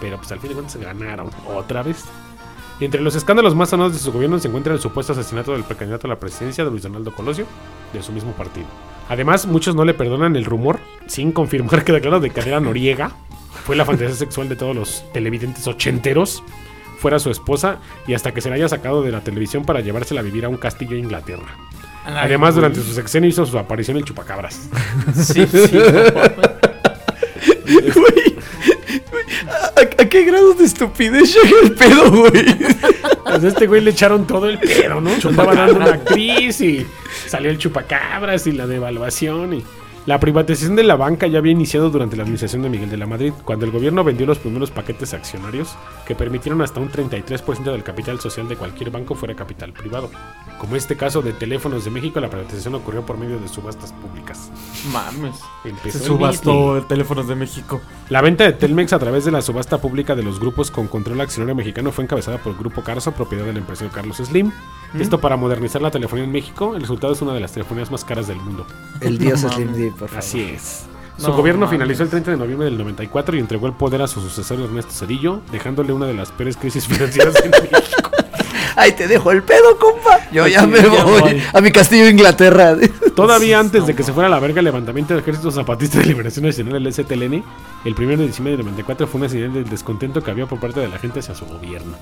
[0.00, 2.04] Pero pues al fin de cuentas se ganaron otra vez.
[2.78, 5.64] Y entre los escándalos más sonados de su gobierno se encuentra el supuesto asesinato del
[5.64, 7.46] precandidato a la presidencia de Luis Donaldo Colosio,
[7.92, 8.66] de su mismo partido.
[9.08, 13.12] Además, muchos no le perdonan el rumor, sin confirmar que claro, de que Adela Noriega
[13.64, 16.42] fue la fantasía sexual de todos los televidentes ochenteros,
[16.98, 20.20] fuera su esposa, y hasta que se la haya sacado de la televisión para llevársela
[20.20, 21.46] a vivir a un castillo en Inglaterra.
[22.04, 24.68] Además, durante su sexenio hizo su aparición en Chupacabras.
[25.14, 25.78] Sí, sí.
[27.94, 28.15] Güey.
[29.76, 32.56] ¿A, a qué grados de estupidez llega el pedo, güey?
[33.24, 35.10] Pues a este güey le echaron todo el pedo, ¿no?
[35.10, 36.86] Estaba dando una actriz y
[37.26, 39.64] salió el chupacabras y la devaluación y...
[40.06, 43.08] La privatización de la banca ya había iniciado durante la administración de Miguel de la
[43.08, 45.74] Madrid, cuando el gobierno vendió los primeros paquetes accionarios
[46.06, 50.08] que permitieron hasta un 33% del capital social de cualquier banco fuera capital privado.
[50.60, 54.52] Como este caso de Teléfonos de México, la privatización ocurrió por medio de subastas públicas.
[54.92, 55.40] Mames.
[55.64, 57.80] Empezó Se el subastó teléfonos de México.
[58.08, 61.20] La venta de Telmex a través de la subasta pública de los grupos con control
[61.20, 64.52] accionario mexicano fue encabezada por el Grupo Carso, propiedad del empresario Carlos Slim.
[64.98, 66.74] Esto para modernizar la telefonía en México.
[66.74, 68.64] El resultado es una de las telefonías más caras del mundo.
[69.00, 70.18] El dios No Slim por favor.
[70.24, 70.84] Así es.
[71.18, 71.72] Su No gobierno mames.
[71.78, 74.92] finalizó el 30 de noviembre del 94 y entregó el poder a su sucesor Ernesto
[74.92, 78.10] Cedillo, dejándole una de las peores crisis financieras en México.
[78.78, 80.20] Ay, te dejo el pedo, compa.
[80.30, 81.42] Yo ya me ya voy voy.
[81.54, 82.76] a mi castillo de Inglaterra.
[83.16, 86.04] Todavía antes de que se fuera a la verga el levantamiento del Ejército Zapatista de
[86.04, 87.42] Liberación Nacional, el STLN,
[87.86, 90.80] el 1 de diciembre del 94 fue una señal del descontento que había por parte
[90.80, 91.96] de la gente hacia su gobierno.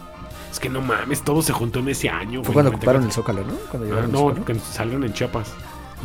[0.51, 2.43] Es que no mames, todo se juntó en ese año.
[2.43, 2.77] Fue güey, cuando 94.
[2.77, 3.55] ocuparon el Zócalo, ¿no?
[3.71, 4.45] Cuando Ah, no, Zócalo.
[4.45, 5.53] que salieron en Chiapas.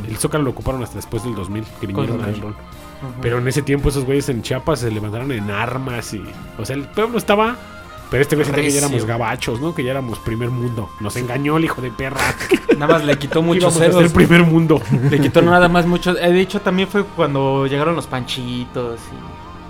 [0.08, 2.56] El Zócalo lo ocuparon hasta después del 2000, que vinieron a Con- rol.
[3.22, 6.22] Pero en ese tiempo esos güeyes en Chiapas se levantaron en armas y...
[6.58, 7.56] O sea, el pueblo estaba...
[8.12, 9.76] Pero este güey sentía que ya éramos gabachos, ¿no?
[9.76, 10.90] Que ya éramos primer mundo.
[11.00, 12.20] Nos engañó el hijo de perra.
[12.78, 14.12] Nada más le quitó muchos Íbamos a ser ceros.
[14.14, 14.82] primer mundo.
[15.12, 16.18] Le quitó nada más muchos.
[16.20, 19.00] eh, de hecho, también fue cuando llegaron los panchitos.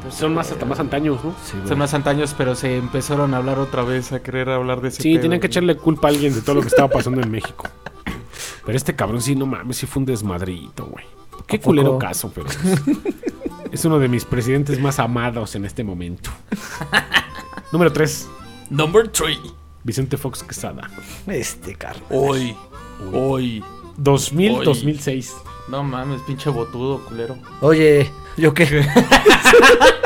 [0.07, 1.33] Y, Son más hasta más antaños, ¿no?
[1.43, 1.57] Sí.
[1.67, 5.01] Son más antaños, pero se empezaron a hablar otra vez, a querer hablar de ese
[5.03, 7.29] Sí, pedo, tenían que echarle culpa a alguien de todo lo que estaba pasando en
[7.29, 7.67] México.
[8.69, 11.03] Pero este cabrón sí, no mames, sí fue un desmadrito, güey.
[11.47, 12.45] Qué culero caso, pero...
[13.71, 16.29] es uno de mis presidentes más amados en este momento.
[17.71, 18.29] Número 3.
[18.69, 19.39] Number 3.
[19.83, 20.87] Vicente Fox Quesada.
[21.25, 22.01] Este carro.
[22.11, 22.55] Hoy.
[23.11, 23.63] Hoy.
[23.97, 24.65] 2000, Oy.
[24.65, 25.33] 2006.
[25.67, 27.39] No mames, pinche botudo, culero.
[27.61, 28.87] Oye, ¿yo qué?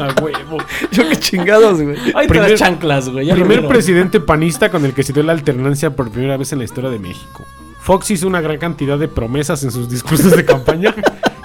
[0.00, 0.58] A huevo.
[0.92, 1.96] ¿Yo qué chingados, güey?
[2.14, 3.30] Ay, Primer- las chanclas, güey.
[3.30, 6.64] Primer presidente panista con el que se dio la alternancia por primera vez en la
[6.64, 7.44] historia de México.
[7.80, 10.94] Fox hizo una gran cantidad de promesas en sus discursos de campaña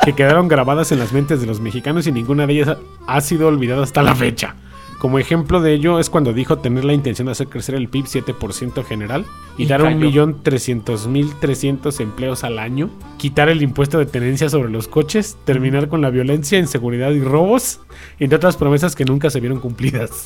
[0.04, 3.48] que quedaron grabadas en las mentes de los mexicanos y ninguna de ellas ha sido
[3.48, 4.56] olvidada hasta la fecha.
[5.04, 8.06] Como ejemplo de ello es cuando dijo tener la intención de hacer crecer el PIB
[8.06, 9.26] 7% general
[9.58, 10.00] y, Y dar un cayó.
[10.00, 15.36] millón trescientos mil trescientos empleos al año, quitar el impuesto de tenencia sobre los coches,
[15.44, 17.82] terminar con la violencia, inseguridad y robos,
[18.18, 20.26] entre otras promesas que nunca se vieron cumplidas.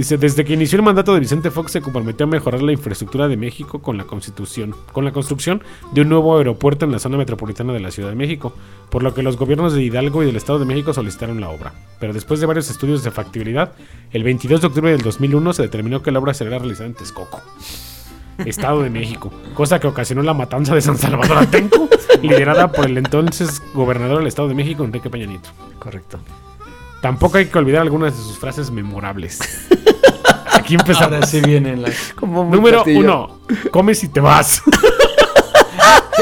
[0.00, 3.28] Dice, desde que inició el mandato de Vicente Fox se comprometió a mejorar la infraestructura
[3.28, 7.18] de México con la constitución, con la construcción de un nuevo aeropuerto en la zona
[7.18, 8.54] metropolitana de la Ciudad de México,
[8.88, 11.74] por lo que los gobiernos de Hidalgo y del Estado de México solicitaron la obra.
[11.98, 13.74] Pero después de varios estudios de factibilidad,
[14.10, 17.42] el 22 de octubre del 2001 se determinó que la obra sería realizada en Texcoco.
[18.38, 21.90] Estado de México, cosa que ocasionó la matanza de San Salvador Atenco,
[22.22, 25.50] liderada por el entonces gobernador del Estado de México, Enrique Peña Nieto.
[25.78, 26.20] Correcto.
[27.02, 29.40] Tampoco hay que olvidar algunas de sus frases memorables.
[30.70, 31.12] Aquí empezamos.
[31.14, 32.12] Ahora sí vienen las.
[32.14, 33.00] Como Número platillo.
[33.00, 34.62] uno, comes y te vas.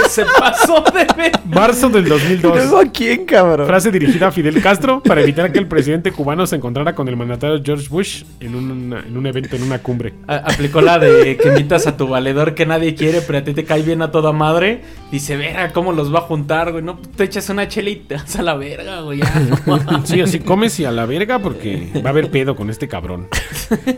[0.09, 1.33] Se pasó de ver.
[1.45, 2.55] Marzo del 2002.
[2.57, 3.67] ¿Luego a quién, cabrón?
[3.67, 7.17] Frase dirigida a Fidel Castro para evitar que el presidente cubano se encontrara con el
[7.17, 10.15] mandatario George Bush en un, en un evento, en una cumbre.
[10.27, 13.53] A- Aplicó la de que invitas a tu valedor que nadie quiere, pero a ti
[13.53, 14.83] te cae bien a toda madre.
[15.11, 16.85] Dice, verga, ¿cómo los va a juntar, güey?
[16.85, 19.21] No, te echas una chela y te vas a la verga, güey.
[19.21, 19.33] ya.
[20.05, 23.27] Sí, así comes y a la verga porque va a haber pedo con este cabrón.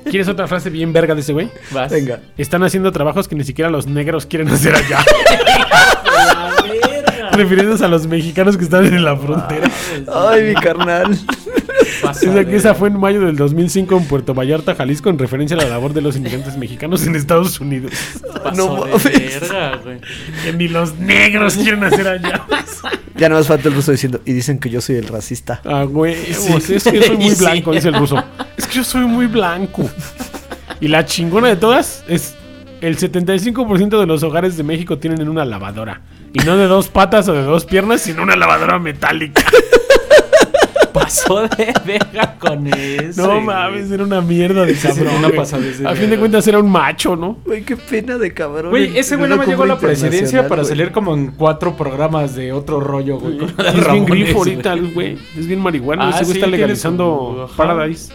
[0.05, 1.51] ¿Quieres otra frase bien verga de ese güey?
[1.73, 1.91] Vas.
[1.91, 2.21] Venga.
[2.39, 4.99] Están haciendo trabajos que ni siquiera los negros quieren hacer allá.
[6.05, 7.31] A la verga.
[7.33, 9.69] Refiriéndose a los mexicanos que están en la frontera.
[10.13, 11.19] Ay, mi carnal.
[12.03, 15.57] Pasa Esa, de- esa fue en mayo del 2005 en Puerto Vallarta, Jalisco, en referencia
[15.57, 17.93] a la labor de los inmigrantes mexicanos en Estados Unidos.
[18.43, 19.41] pasó No de mames.
[19.41, 20.01] verga, güey.
[20.45, 22.43] Que ni los negros quieren hacer allá.
[23.17, 25.61] Ya no más falta el ruso diciendo, y dicen que yo soy el racista.
[25.67, 26.15] Ah, güey.
[26.33, 26.73] Sí.
[26.75, 27.45] Es que yo soy muy Sí.
[27.45, 28.23] blanco, dice el ruso.
[28.57, 29.91] Es que yo soy muy blanco.
[30.81, 32.35] Y la chingona de todas es
[32.81, 36.01] el 75% de los hogares de México tienen una lavadora.
[36.33, 39.43] Y no de dos patas o de dos piernas, sino una lavadora metálica.
[40.93, 43.27] Pasó de verga con eso.
[43.27, 45.15] No mames, era una mierda de sí, cabrón.
[45.19, 45.37] una güey.
[45.37, 47.39] pasadez de A fin de cuentas era un macho, ¿no?
[47.45, 48.71] Güey, qué pena de cabrón.
[48.71, 51.77] Güey, ese güey no me llegó a la presidencia para internacional, salir como en cuatro
[51.77, 53.39] programas de otro rollo, güey.
[53.39, 54.51] de Es bien Ramones, grifo güey.
[54.55, 55.19] ahorita, güey.
[55.39, 56.07] Es bien marihuana.
[56.07, 57.51] Ah, Ese güey sí, está legalizando.
[57.57, 58.13] Paradise.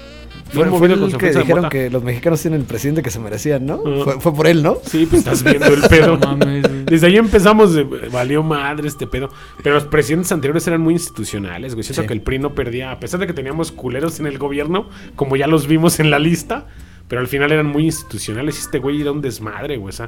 [0.55, 3.81] Fue, fue el que dijeron que los mexicanos tienen el presidente que se merecían, ¿no?
[3.85, 4.01] Ah.
[4.03, 4.77] Fue, fue por él, ¿no?
[4.85, 6.17] Sí, pues estás viendo el pedo.
[6.17, 6.85] No mames, güey.
[6.85, 9.29] Desde ahí empezamos, de, valió madre este pedo.
[9.61, 11.83] Pero los presidentes anteriores eran muy institucionales, güey.
[11.83, 12.07] Siento Sí.
[12.07, 15.35] que el PRI no perdía, a pesar de que teníamos culeros en el gobierno, como
[15.35, 16.67] ya los vimos en la lista,
[17.07, 19.89] pero al final eran muy institucionales y este güey era un desmadre, güey.
[19.89, 20.07] O sea,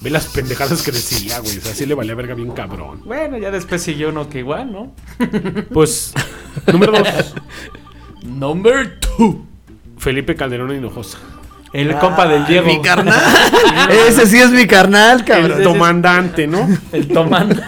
[0.00, 1.58] ve las pendejadas que decía, güey.
[1.58, 3.02] O sea, sí le valía verga bien cabrón.
[3.04, 4.92] Bueno, ya después siguió uno que igual, ¿no?
[5.72, 6.12] Pues,
[6.72, 7.34] número dos,
[8.24, 9.46] Number two.
[9.98, 11.18] Felipe Calderón Hinojosa.
[11.72, 12.66] El compa del Diego.
[12.66, 13.20] Mi carnal.
[13.90, 15.58] Ese sí es mi carnal, cabrón.
[15.58, 16.66] El comandante, ¿no?
[16.92, 17.60] El tomando.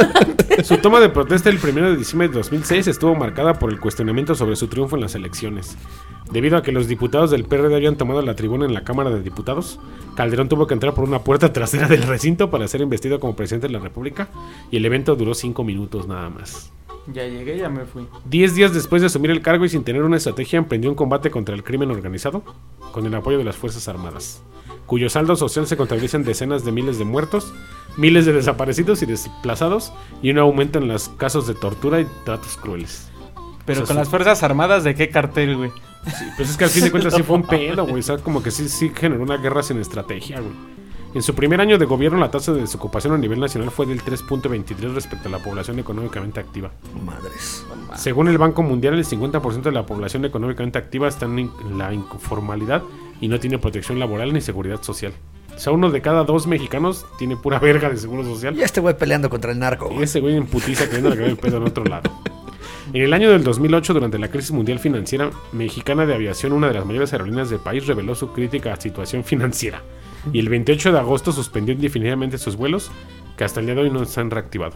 [0.65, 4.35] Su toma de protesta el 1 de diciembre de 2006 estuvo marcada por el cuestionamiento
[4.35, 5.77] sobre su triunfo en las elecciones.
[6.33, 9.23] Debido a que los diputados del PRD habían tomado la tribuna en la Cámara de
[9.23, 9.81] Diputados,
[10.17, 13.69] Calderón tuvo que entrar por una puerta trasera del recinto para ser investido como presidente
[13.69, 14.29] de la República
[14.71, 16.73] y el evento duró cinco minutos nada más.
[17.07, 18.07] Ya llegué, ya me fui.
[18.25, 21.31] Diez días después de asumir el cargo y sin tener una estrategia, emprendió un combate
[21.31, 22.43] contra el crimen organizado
[22.93, 24.43] con el apoyo de las Fuerzas Armadas,
[24.87, 27.53] cuyo saldo social se contabiliza en decenas de miles de muertos,
[27.97, 32.57] miles de desaparecidos y desplazados y un aumento en los casos de tortura y tratos
[32.57, 33.11] crueles.
[33.67, 34.01] Pero O sea, con sí.
[34.01, 35.71] las Fuerzas Armadas, ¿de qué cartel, güey?
[36.37, 38.01] Pues es que al fin de cuentas sí fue un pedo, güey.
[38.01, 40.53] O sea, como que sí, sí generó una guerra sin estrategia, güey.
[41.13, 44.01] En su primer año de gobierno, la tasa de desocupación a nivel nacional fue del
[44.01, 46.71] 3.23 respecto a la población económicamente activa.
[47.05, 47.65] Madres.
[47.97, 52.83] Según el Banco Mundial, el 50% de la población económicamente activa está en la informalidad,
[53.21, 55.13] y no tiene protección laboral ni seguridad social.
[55.55, 58.57] O sea, uno de cada dos mexicanos tiene pura verga de seguro social.
[58.57, 59.91] Y este güey peleando contra el narco.
[59.93, 62.11] Y ese güey en putiza queriendo el pedo en otro lado.
[62.93, 66.75] En el año del 2008, durante la crisis mundial financiera mexicana de aviación, una de
[66.75, 69.83] las mayores aerolíneas del país reveló su crítica situación financiera.
[70.33, 72.91] Y el 28 de agosto suspendió indefinidamente sus vuelos,
[73.37, 74.75] que hasta el día de hoy no se han reactivado.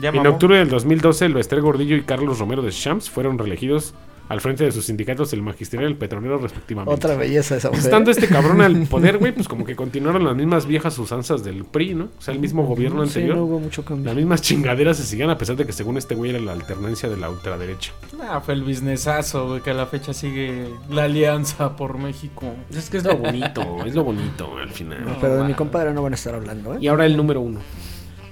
[0.00, 3.94] En octubre del 2012, el Bester Gordillo y Carlos Romero de Shams fueron reelegidos
[4.28, 6.94] al frente de sus sindicatos, el magisterial y el petrolero, respectivamente.
[6.94, 7.84] Otra belleza esa mujer.
[7.84, 11.64] Estando este cabrón al poder, güey, pues como que continuaron las mismas viejas usanzas del
[11.64, 12.04] PRI, ¿no?
[12.18, 13.36] O sea, el mismo gobierno Sí, anterior.
[13.36, 14.06] no hubo mucho cambio.
[14.06, 17.08] Las mismas chingaderas se siguen a pesar de que según este güey era la alternancia
[17.08, 17.92] de la ultraderecha.
[18.22, 22.52] Ah, fue el businessazo, güey, que a la fecha sigue la alianza por México.
[22.70, 25.04] Es que es lo bonito, es lo bonito al final.
[25.04, 26.78] No, pero de mi compadre no van a estar hablando, ¿eh?
[26.80, 27.60] Y ahora el número uno,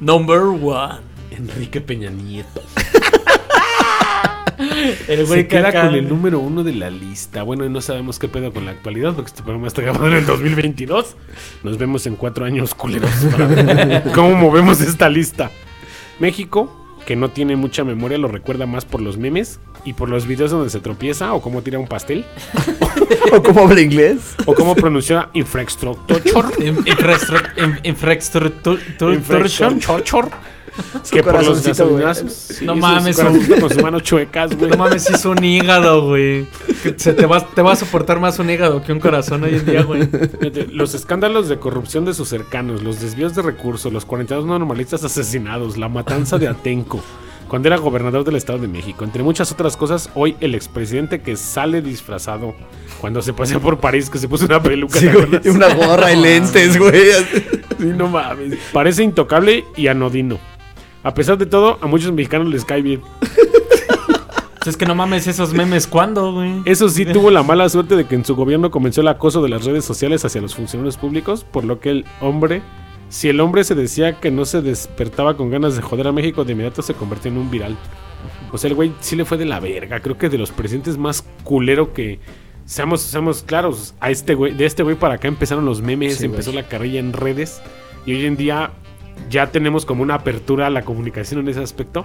[0.00, 1.14] Number one.
[1.30, 2.62] Enrique Peña Nieto.
[5.09, 7.43] El Se güey que queda acá- con el número uno de la lista.
[7.43, 10.14] Bueno, y no sabemos qué pedo con la actualidad, porque este programa está grabado en
[10.14, 11.17] el 2022.
[11.62, 15.51] Nos vemos en cuatro años, culeros, para ver cómo movemos esta lista.
[16.21, 20.27] México, que no tiene mucha memoria, lo recuerda más por los memes y por los
[20.27, 22.25] videos donde se tropieza o cómo tira un pastel
[23.33, 24.35] ¿O cómo habla inglés?
[24.47, 26.19] o cómo pronuncia infraestructure.
[29.12, 30.29] Infraestructure.
[31.11, 34.71] Que por los sí, No mames, con sus manos chuecas, güey.
[34.71, 36.47] No mames, hizo un hígado, güey.
[36.97, 39.67] Se te va, te va a soportar más un hígado que un corazón hoy en
[39.67, 40.09] día, güey.
[40.73, 45.77] Los escándalos de corrupción de sus cercanos, los desvíos de recursos, los 42 normalistas asesinados,
[45.77, 47.01] la matanza de Atenco,
[47.49, 51.37] cuando era gobernador del Estado de México, entre muchas otras cosas, hoy el expresidente que
[51.37, 52.55] sale disfrazado
[53.01, 55.49] cuando se pasea por París, que se puso una peluca, Sí, ¿te güey.
[55.55, 57.13] Una gorra y lentes, güey.
[57.79, 58.59] Sí, no mames.
[58.73, 60.39] Parece intocable y anodino.
[61.05, 63.03] A pesar de todo, a muchos mexicanos les cae bien.
[64.67, 66.62] Es que no mames esos memes, ¿cuándo, güey?
[66.64, 69.51] Eso sí, tuvo la mala suerte de que en su gobierno comenzó el acoso de
[69.51, 72.62] las redes sociales hacia los funcionarios públicos, por lo que el hombre,
[73.11, 76.45] si el hombre se decía que no se despertaba con ganas de joder a México,
[76.47, 77.77] de inmediato se convirtió en un viral.
[78.53, 80.01] O sea, el güey sí le fue de la verga.
[80.01, 82.21] Creo que de los presidentes más culero que.
[82.64, 86.25] Seamos, seamos claros, a este güey, de este güey para acá empezaron los memes, Sí,
[86.25, 86.62] empezó güey.
[86.62, 87.61] la carrilla en redes.
[88.07, 88.71] Y hoy en día
[89.31, 92.05] ya tenemos como una apertura a la comunicación en ese aspecto.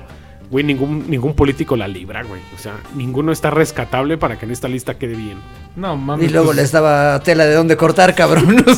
[0.50, 2.42] Güey, ningún, ningún político la libra, güey.
[2.56, 5.38] O sea, ninguno está rescatable para que en esta lista quede bien.
[5.76, 6.28] No mames.
[6.28, 8.64] Y luego pues, les daba tela de dónde cortar, cabrón.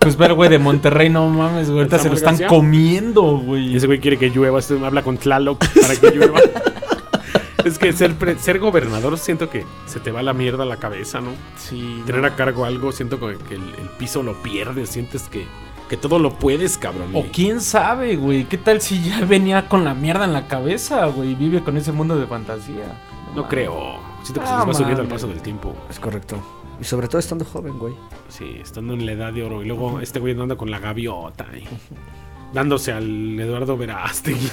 [0.00, 1.80] Pues ver, güey, de Monterrey, no mames, güey.
[1.80, 2.46] Ahorita se lo están García.
[2.46, 3.76] comiendo, güey.
[3.76, 6.40] ese güey quiere que llueva, este habla con Tlaloc para que llueva.
[7.64, 10.76] es que ser, pre- ser gobernador siento que se te va la mierda a la
[10.76, 11.32] cabeza, ¿no?
[11.58, 12.02] Sí.
[12.06, 15.44] Tener a cargo algo, siento que, que el, el piso lo pierdes, sientes que,
[15.88, 17.10] que todo lo puedes, cabrón.
[17.14, 18.44] O quién sabe, güey.
[18.44, 21.34] ¿Qué tal si ya venía con la mierda en la cabeza, güey?
[21.34, 23.00] Vive con ese mundo de fantasía.
[23.34, 23.98] No creo.
[24.22, 25.74] Siento que se Ah, les va subiendo al paso del tiempo.
[25.90, 26.36] Es correcto.
[26.80, 27.94] Y sobre todo estando joven, güey.
[28.28, 29.62] Sí, estando en la edad de oro.
[29.62, 31.46] Y luego este güey anda con la gaviota
[32.52, 34.48] dándose al Eduardo Verástegui.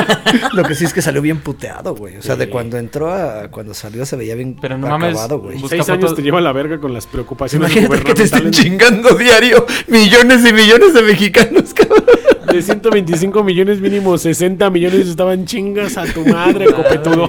[0.52, 2.16] Lo que sí es que salió bien puteado, güey.
[2.16, 2.50] O sea, de Sí.
[2.50, 5.58] cuando entró a cuando salió se veía bien Pero no mames, acabado, güey.
[5.68, 9.14] Seis fotos- años te lleva la verga con las preocupaciones Imagínate que te estén chingando
[9.14, 12.04] diario millones y millones de mexicanos, cabrón.
[12.52, 17.28] De 125 millones mínimo, 60 millones estaban chingas a tu madre, copetudo.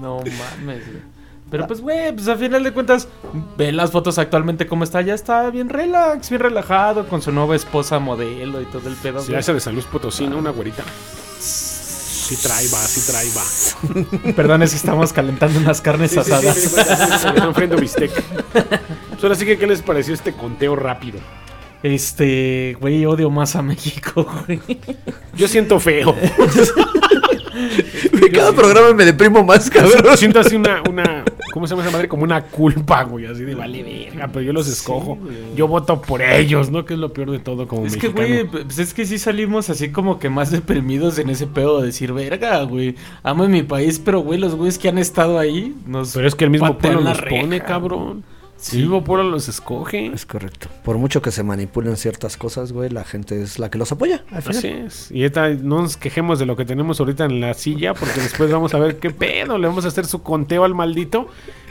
[0.00, 1.09] No mames, güey.
[1.50, 3.08] Pero pues, güey, pues a final de cuentas,
[3.56, 5.00] ve las fotos actualmente cómo está.
[5.00, 9.22] Ya está bien relax, bien relajado, con su nueva esposa modelo y todo el pedo.
[9.24, 9.36] Güey.
[9.36, 10.38] hace de San Luis Potosí, ¿no?
[10.38, 10.84] Una güerita.
[11.38, 14.32] Sí trae, va, sí trae, va.
[14.36, 16.56] Perdón, es que estamos calentando unas carnes asadas.
[16.56, 18.12] Están friendo bistec.
[18.52, 21.18] Pues ahora sí que, ¿qué les pareció este conteo rápido?
[21.82, 24.60] Este, güey, odio más a México, güey.
[25.34, 26.14] Yo siento feo.
[28.32, 30.16] Cada programa me deprimo más, cabrón.
[30.16, 32.08] Siento así una, una, ¿cómo se llama esa madre?
[32.08, 35.18] Como una culpa, güey, así de vale verga, pero yo los escojo.
[35.54, 36.84] yo voto por ellos, ¿no?
[36.84, 39.70] Que es lo peor de todo como Es que, güey, pues es que sí salimos
[39.70, 43.98] así como que más deprimidos en ese pedo de decir, verga, güey, amo mi país,
[43.98, 47.00] pero, güey, los güeyes que han estado ahí nos Pero es que el mismo pueblo
[47.00, 48.24] los pone, cabrón.
[48.60, 48.76] Sí.
[48.76, 50.06] El mismo pueblo los escoge.
[50.12, 50.68] Es correcto.
[50.84, 54.22] Por mucho que se manipulen ciertas cosas, güey, la gente es la que los apoya.
[54.30, 54.58] Al final.
[54.58, 55.10] Así es.
[55.10, 58.50] Y esta, no nos quejemos de lo que tenemos ahorita en la silla, porque después
[58.50, 59.56] vamos a ver qué pedo.
[59.58, 61.28] Le vamos a hacer su conteo al maldito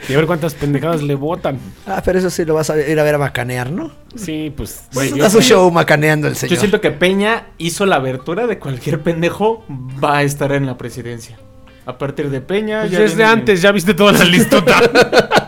[0.08, 1.58] y a ver cuántas pendejadas le votan.
[1.86, 3.92] Ah, pero eso sí lo vas a ir a ver a macanear, ¿no?
[4.16, 4.84] Sí, pues.
[4.92, 6.54] güey, Bueno, a su show macaneando el señor.
[6.54, 9.64] Yo siento que Peña hizo la abertura de cualquier pendejo
[10.02, 11.38] va a estar en la presidencia.
[11.86, 12.80] A partir de Peña.
[12.80, 14.76] pues ya desde viene- antes, ya viste toda la listota.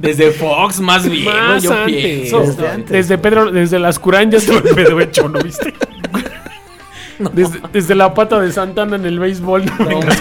[0.00, 1.26] Desde Fox, más bien.
[1.26, 1.94] Más yo antes.
[1.94, 2.40] pienso.
[2.40, 2.90] Desde antes.
[2.90, 5.74] Desde Pedro, desde las Curán ya estuvo el pedo hecho, ¿no viste?
[7.34, 9.66] Desde, desde la pata de Santana en el béisbol.
[9.66, 9.76] ¿no?
[9.78, 10.16] No, mames.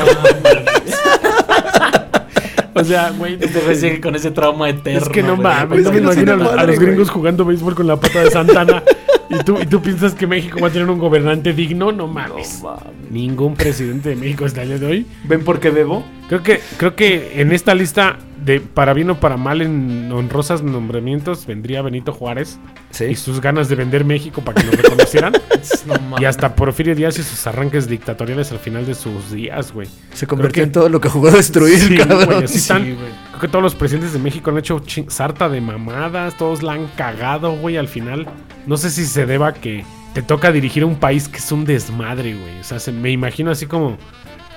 [2.74, 5.00] O sea, güey, te güey sigue con ese trauma eterno.
[5.00, 7.98] Es que no mames, no me no imagino a los, gringos jugando béisbol con la
[7.98, 8.84] pata de Santana.
[9.30, 12.64] ¿Y tú, y tú piensas que México va a tener un gobernante digno, no mames.
[13.10, 15.06] Ningún presidente de México hasta el día de hoy.
[15.24, 16.04] ¿Ven por qué bebo?
[16.28, 20.64] Creo que, creo que en esta lista de para bien o para mal en honrosas
[20.64, 22.60] nombramientos vendría Benito Juárez
[22.92, 23.16] y Sí.
[23.16, 25.34] sus ganas de vender México para que lo reconocieran.
[25.86, 29.88] No y hasta Porfirio Díaz y sus arranques dictatoriales al final de sus días, güey.
[30.14, 32.44] Se convirtió que- en todo lo que jugó a destruir, Sí, cabrón.
[32.44, 32.60] así.
[32.60, 32.68] Sí.
[32.74, 36.88] Creo que todos los presidentes de México han hecho sarta de mamadas, todos la han
[36.96, 38.28] cagado, güey, al final.
[38.68, 41.66] No sé si se deba a que te toca dirigir un país que es un
[41.66, 42.60] desmadre, güey.
[42.60, 43.98] O sea, se- me imagino así como,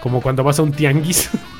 [0.02, 1.30] como cuando vas a un tianguis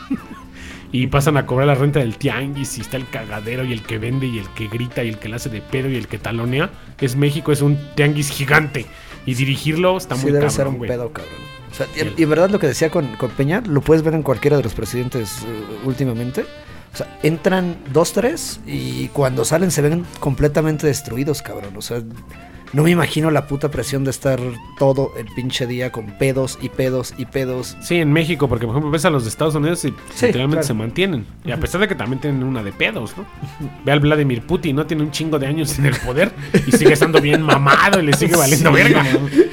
[0.93, 3.99] y pasan a cobrar la renta del tianguis y está el cagadero y el que
[3.99, 6.19] vende y el que grita y el que le hace de pedo y el que
[6.19, 6.71] talonea.
[7.01, 8.87] Es México, es un tianguis gigante.
[9.25, 11.35] Y dirigirlo está Sí, muy debe cabrón, ser un pedo, cabrón.
[11.71, 14.13] O sea, y, y en verdad lo que decía con, con Peña, lo puedes ver
[14.15, 16.45] en cualquiera de los presidentes eh, últimamente.
[16.93, 21.75] O sea, entran dos, tres y cuando salen se ven completamente destruidos, cabrón.
[21.77, 22.03] O sea,
[22.73, 24.41] no me imagino la puta presión de estar
[24.79, 27.77] todo el pinche día con pedos y pedos y pedos.
[27.83, 30.63] Sí, en México, porque por ejemplo ves a los de Estados Unidos y Sí, literalmente
[30.63, 30.67] claro.
[30.67, 31.27] se mantienen.
[31.45, 33.25] Y a pesar de que también tienen una de pedos, ¿no?
[33.85, 34.87] Ve al Vladimir Putin, ¿no?
[34.87, 36.33] Tiene un chingo de años en el poder
[36.67, 39.05] y sigue estando bien mamado y le sigue valiendo Sí, verga.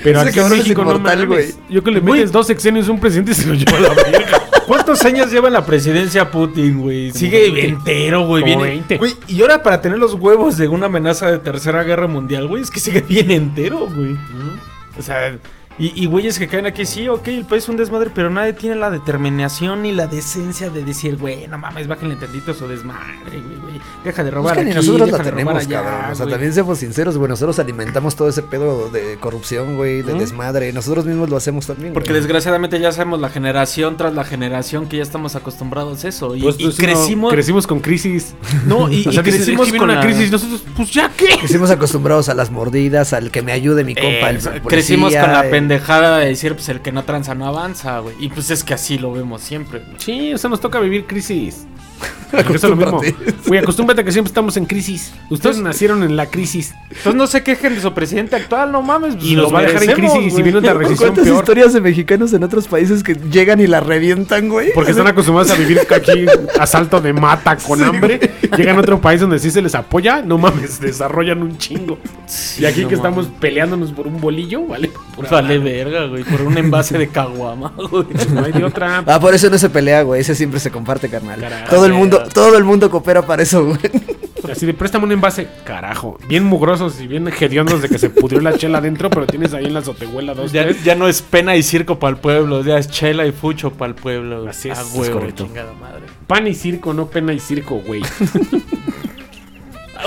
[0.04, 1.26] Pero aquí en México no mames.
[1.28, 1.46] güey.
[1.70, 3.90] Yo que le metes dos sexenios a un presidente y se lo lleva a la
[3.94, 4.49] verga.
[4.70, 7.10] ¿Cuántos años lleva en la presidencia Putin, güey?
[7.10, 7.68] Sigue 20.
[7.70, 8.44] entero, güey.
[8.44, 8.98] Como Viene, 20.
[9.00, 9.16] güey.
[9.28, 12.70] Y ahora para tener los huevos de una amenaza de tercera guerra mundial, güey, es
[12.70, 14.16] que sigue bien entero, güey.
[14.96, 15.36] O sea,
[15.80, 18.54] y, y güeyes que caen aquí, sí, ok, el país es un desmadre, pero nadie
[18.54, 22.68] tiene la determinación ni la decencia de decir, güey, no mames, bájenle tantito a su
[22.68, 23.82] desmadre, güey, güey.
[24.04, 26.12] Deja de Es robar que ni aquí, nosotros la tenemos, allá, cabrón.
[26.12, 26.34] O sea, güey.
[26.34, 27.30] también seamos sinceros, güey.
[27.30, 30.72] Nosotros alimentamos todo ese pedo de corrupción, güey, de desmadre.
[30.74, 31.94] Nosotros mismos lo hacemos también.
[31.94, 32.22] Porque güey.
[32.22, 36.36] desgraciadamente ya sabemos la generación tras la generación que ya estamos acostumbrados a eso.
[36.36, 37.34] Y, Pues, y pues, no, crecimos.
[37.34, 38.34] crecimos con crisis.
[38.66, 40.32] No, y, O sea, y dices, crecimos "Es que con una la- crisis.
[40.32, 41.38] Nosotros, pues ya qué.
[41.40, 44.08] Crecimos acostumbrados a las mordidas, al que me ayude mi compa.
[44.08, 45.50] Eh, el policía, crecimos con la eh.
[45.70, 48.16] Pendejada de decir, pues el que no tranza no avanza, güey.
[48.20, 49.80] Y pues es que así lo vemos siempre.
[49.80, 50.00] güey.
[50.00, 51.68] Sí, o sea, nos toca vivir crisis.
[52.32, 52.98] Porque eso es lo mismo.
[53.00, 53.34] Acostúmbrate.
[53.48, 55.12] Güey, acostúmbrate que siempre estamos en crisis.
[55.32, 56.76] Ustedes nacieron en la crisis.
[56.90, 59.16] Entonces no se quejen de su presidente actual, no mames.
[59.16, 61.38] pues, Y los lo va a dejar en crisis y viene otra recesión ¿Cuántas peor.
[61.40, 64.72] historias de mexicanos en otros países que llegan y la revientan, güey?
[64.76, 66.26] Porque están acostumbrados a vivir aquí
[66.60, 68.20] asalto de mata con hambre.
[68.56, 70.22] Llegan a otro país donde sí se les apoya.
[70.22, 71.98] No mames, desarrollan un chingo.
[72.60, 73.40] y aquí no que estamos mames.
[73.40, 74.92] peleándonos por un bolillo, ¿vale?
[75.16, 78.06] Pura Vale verga, güey, por un envase de caguama, güey.
[78.34, 79.04] No hay de otra.
[79.08, 80.22] Ah, por eso no se pelea, güey.
[80.22, 81.40] Ese siempre se comparte, carnal.
[81.40, 81.76] Carajo.
[81.76, 83.78] todo el mundo, todo el mundo coopera para eso, güey.
[84.52, 85.48] Así de préstame un envase.
[85.64, 86.18] Carajo.
[86.28, 89.66] Bien mugrosos y bien hediondos de que se pudrió la chela adentro, pero tienes ahí
[89.66, 90.84] en la sotehuela dos, Ya, tres.
[90.84, 93.90] ya no es pena y circo para el pueblo, ya es chela y fucho para
[93.90, 94.38] el pueblo.
[94.40, 94.50] güey.
[94.50, 95.46] Así es, A es huevo, correcto.
[95.46, 96.04] chingada madre.
[96.26, 98.02] Pan y circo, no pena y circo, güey.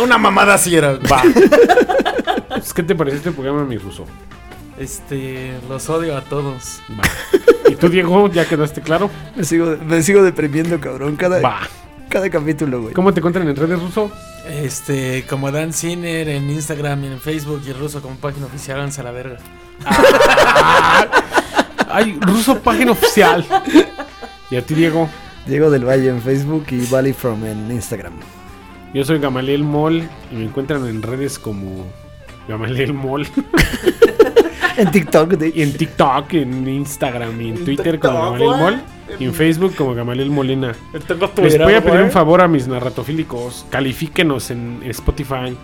[0.03, 0.93] Una mamada así era.
[1.11, 1.23] Va.
[2.49, 4.05] Pues, ¿Qué te pareció este programa, mi ruso?
[4.83, 6.81] Este, los odio a todos.
[7.69, 9.09] ¿Y tú, Diego, ya quedaste claro?
[9.37, 11.15] Me sigo, me sigo deprimiendo, cabrón.
[11.15, 11.41] Cada,
[12.09, 12.93] cada capítulo, güey.
[12.93, 14.11] ¿Cómo te encuentran en redes, ruso?
[14.45, 19.03] Este, como Dan Ciner en Instagram y en Facebook y Ruso como página oficial, háganse
[19.03, 19.39] a la verga.
[21.89, 23.47] Ay, ruso página oficial.
[24.51, 25.09] ¿Y a ti, Diego?
[25.47, 28.15] Diego del Valle en Facebook y Valley From en Instagram.
[28.95, 31.87] Yo soy Gamaliel Mol y me encuentran en redes como
[32.49, 33.29] Gamaliel Mol.
[34.77, 38.83] En TikTok, de- Y en TikTok, en Instagram y en Twitter como Gamaliel Mol.
[39.19, 40.73] Y en Facebook como Gamaliel Molina.
[41.43, 43.67] Les voy a pedir un favor a mis narratofílicos.
[43.71, 45.57] Califíquenos en Spotify.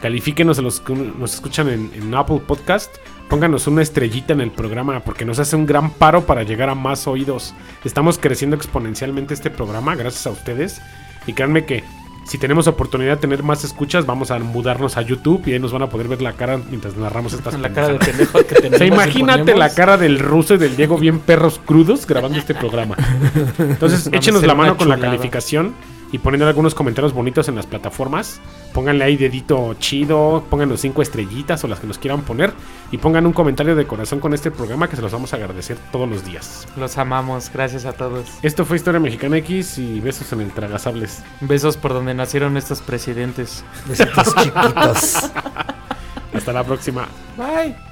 [0.00, 2.94] Califíquenos a los que nos escuchan en, en Apple Podcast.
[3.28, 6.74] Pónganos una estrellita en el programa porque nos hace un gran paro para llegar a
[6.74, 7.54] más oídos.
[7.84, 10.80] Estamos creciendo exponencialmente este programa gracias a ustedes.
[11.26, 11.82] Y créanme que
[12.24, 15.72] si tenemos oportunidad de tener más escuchas, vamos a mudarnos a YouTube y ahí nos
[15.72, 18.28] van a poder ver la cara mientras narramos estas La cara de pendejadas.
[18.32, 18.74] pendejo que tenemos.
[18.76, 22.54] O sea, imagínate la cara del ruso y del Diego bien perros crudos grabando este
[22.54, 22.96] programa.
[23.58, 25.74] Entonces, échenos la mano con la calificación
[26.12, 28.40] y poniendo algunos comentarios bonitos en las plataformas.
[28.72, 32.52] Pónganle ahí dedito chido, pónganos cinco estrellitas o las que nos quieran poner
[32.92, 35.78] y pongan un comentario de corazón con este programa que se los vamos a agradecer
[35.90, 36.68] todos los días.
[36.76, 38.28] Los amamos, gracias a todos.
[38.42, 41.22] Esto fue Historia Mexicana X y besos en el Tragasables.
[41.40, 43.64] Besos por donde nacieron estos presidentes.
[43.86, 45.30] Besitos chiquitos.
[46.34, 47.08] Hasta la próxima.
[47.36, 47.91] Bye.